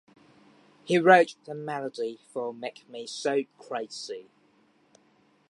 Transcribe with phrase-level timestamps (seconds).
[0.83, 4.25] He wrote the melody for "Make Me So Crazy".